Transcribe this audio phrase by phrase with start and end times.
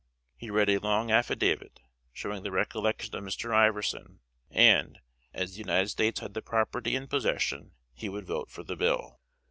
[0.35, 1.79] He read a long affidavit
[2.11, 3.53] showing the recollections of Mr.
[3.55, 4.97] Iverson, and,
[5.31, 9.19] as the United States had the property in possession, he would vote for the bill.